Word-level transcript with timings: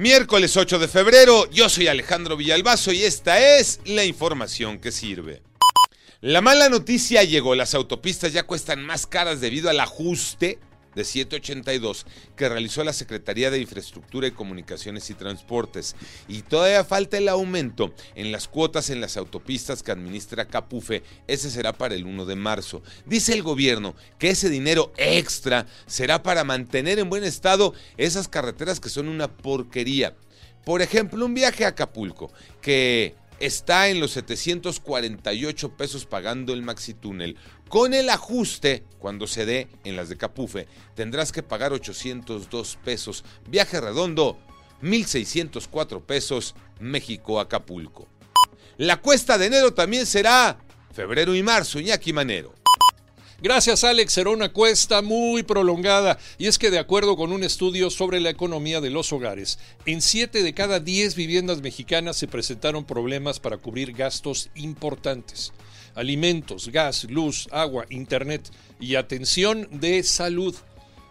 Miércoles 0.00 0.56
8 0.56 0.78
de 0.78 0.88
febrero, 0.88 1.50
yo 1.50 1.68
soy 1.68 1.86
Alejandro 1.86 2.34
Villalbazo 2.34 2.90
y 2.90 3.02
esta 3.02 3.58
es 3.58 3.80
la 3.84 4.02
información 4.02 4.78
que 4.78 4.92
sirve. 4.92 5.42
La 6.22 6.40
mala 6.40 6.70
noticia 6.70 7.22
llegó, 7.22 7.54
las 7.54 7.74
autopistas 7.74 8.32
ya 8.32 8.44
cuestan 8.44 8.82
más 8.82 9.06
caras 9.06 9.42
debido 9.42 9.68
al 9.68 9.78
ajuste 9.78 10.58
de 10.94 11.04
782 11.04 12.06
que 12.36 12.48
realizó 12.48 12.84
la 12.84 12.92
Secretaría 12.92 13.50
de 13.50 13.60
Infraestructura 13.60 14.26
y 14.26 14.32
Comunicaciones 14.32 15.08
y 15.10 15.14
Transportes. 15.14 15.96
Y 16.28 16.42
todavía 16.42 16.84
falta 16.84 17.18
el 17.18 17.28
aumento 17.28 17.94
en 18.14 18.32
las 18.32 18.48
cuotas 18.48 18.90
en 18.90 19.00
las 19.00 19.16
autopistas 19.16 19.82
que 19.82 19.92
administra 19.92 20.46
Capufe. 20.46 21.02
Ese 21.26 21.50
será 21.50 21.72
para 21.72 21.94
el 21.94 22.06
1 22.06 22.24
de 22.24 22.36
marzo. 22.36 22.82
Dice 23.06 23.32
el 23.32 23.42
gobierno 23.42 23.94
que 24.18 24.30
ese 24.30 24.48
dinero 24.48 24.92
extra 24.96 25.66
será 25.86 26.22
para 26.22 26.44
mantener 26.44 26.98
en 26.98 27.10
buen 27.10 27.24
estado 27.24 27.74
esas 27.96 28.28
carreteras 28.28 28.80
que 28.80 28.88
son 28.88 29.08
una 29.08 29.28
porquería. 29.28 30.16
Por 30.64 30.82
ejemplo, 30.82 31.24
un 31.24 31.34
viaje 31.34 31.64
a 31.64 31.68
Acapulco 31.68 32.30
que 32.60 33.14
está 33.40 33.88
en 33.88 33.98
los 33.98 34.12
748 34.12 35.76
pesos 35.76 36.06
pagando 36.06 36.52
el 36.52 36.62
maxi 36.62 36.94
túnel. 36.94 37.36
Con 37.68 37.94
el 37.94 38.10
ajuste, 38.10 38.84
cuando 38.98 39.26
se 39.26 39.46
dé 39.46 39.68
en 39.84 39.96
las 39.96 40.08
de 40.08 40.16
Capufe, 40.16 40.68
tendrás 40.94 41.32
que 41.32 41.42
pagar 41.42 41.72
802 41.72 42.78
pesos. 42.84 43.24
Viaje 43.48 43.80
redondo, 43.80 44.38
1.604 44.82 46.02
pesos, 46.02 46.54
México-Acapulco. 46.78 48.06
La 48.76 49.00
cuesta 49.00 49.38
de 49.38 49.46
enero 49.46 49.74
también 49.74 50.06
será 50.06 50.58
febrero 50.92 51.34
y 51.34 51.42
marzo, 51.42 51.80
Iñaki 51.80 52.12
Manero. 52.12 52.59
Gracias 53.42 53.84
Alex, 53.84 54.12
será 54.12 54.28
una 54.28 54.52
cuesta 54.52 55.00
muy 55.00 55.42
prolongada 55.42 56.18
y 56.36 56.46
es 56.46 56.58
que 56.58 56.70
de 56.70 56.78
acuerdo 56.78 57.16
con 57.16 57.32
un 57.32 57.42
estudio 57.42 57.88
sobre 57.88 58.20
la 58.20 58.28
economía 58.28 58.82
de 58.82 58.90
los 58.90 59.14
hogares, 59.14 59.58
en 59.86 60.02
7 60.02 60.42
de 60.42 60.52
cada 60.52 60.78
10 60.78 61.14
viviendas 61.14 61.62
mexicanas 61.62 62.18
se 62.18 62.28
presentaron 62.28 62.84
problemas 62.84 63.40
para 63.40 63.56
cubrir 63.56 63.94
gastos 63.94 64.50
importantes. 64.54 65.54
Alimentos, 65.94 66.68
gas, 66.68 67.04
luz, 67.04 67.48
agua, 67.50 67.86
internet 67.88 68.42
y 68.78 68.96
atención 68.96 69.68
de 69.72 70.02
salud. 70.02 70.54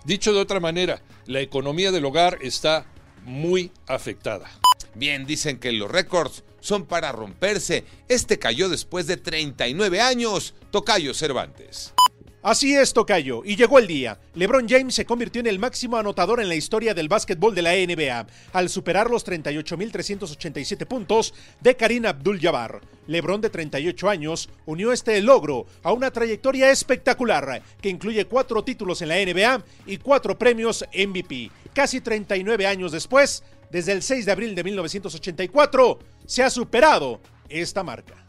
Dicho 0.05 0.31
de 0.31 0.39
otra 0.39 0.59
manera, 0.59 1.01
la 1.25 1.41
economía 1.41 1.91
del 1.91 2.05
hogar 2.05 2.37
está 2.43 2.85
muy 3.25 3.71
afectada. 3.87 4.51
Bien, 4.93 5.25
dicen 5.25 5.57
que 5.57 5.71
los 5.71 5.89
récords 5.89 6.43
son 6.59 6.85
para 6.85 7.11
romperse. 7.11 7.85
Este 8.07 8.37
cayó 8.37 8.69
después 8.69 9.07
de 9.07 9.17
39 9.17 9.99
años. 9.99 10.53
Tocayo 10.71 11.15
Cervantes. 11.15 11.93
Así 12.41 12.73
es, 12.73 12.93
Tocayo, 12.93 13.41
y 13.43 13.57
llegó 13.57 13.79
el 13.79 13.87
día. 13.87 14.17
LeBron 14.33 14.65
James 14.69 14.95
se 14.95 15.05
convirtió 15.05 15.41
en 15.41 15.47
el 15.47 15.59
máximo 15.59 15.97
anotador 15.97 16.39
en 16.39 16.47
la 16.47 16.55
historia 16.55 16.93
del 16.93 17.09
básquetbol 17.09 17.53
de 17.53 17.61
la 17.61 17.73
NBA, 17.73 18.27
al 18.53 18.69
superar 18.69 19.09
los 19.09 19.27
38.387 19.27 20.87
puntos 20.87 21.33
de 21.59 21.75
Karim 21.75 22.05
Abdul-Jabbar. 22.05 22.79
LeBron, 23.07 23.41
de 23.41 23.49
38 23.49 24.09
años, 24.09 24.49
unió 24.65 24.93
este 24.93 25.21
logro 25.21 25.65
a 25.83 25.91
una 25.91 26.11
trayectoria 26.11 26.71
espectacular 26.71 27.61
que 27.81 27.89
incluye 27.89 28.23
cuatro 28.23 28.63
títulos 28.63 29.01
en 29.01 29.09
la 29.09 29.15
NBA 29.15 29.65
y 29.85 29.97
cuatro 29.97 30.37
premios 30.37 30.85
MVP. 30.93 31.51
Casi 31.73 31.99
39 31.99 32.65
años 32.67 32.93
después, 32.93 33.43
desde 33.69 33.91
el 33.91 34.01
6 34.01 34.25
de 34.25 34.31
abril 34.31 34.55
de 34.55 34.63
1984, 34.63 35.99
se 36.25 36.43
ha 36.43 36.49
superado 36.49 37.19
esta 37.49 37.83
marca. 37.83 38.28